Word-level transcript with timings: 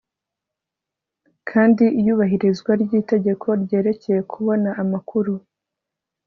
kandi 1.49 1.85
iyubahirizwa 1.99 2.71
ry'itegeko 2.81 3.47
ryerekeye 3.63 4.19
kubona 4.31 4.69
amakuru 4.81 5.33